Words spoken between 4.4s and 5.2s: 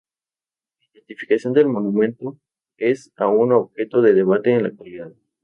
en la actualidad.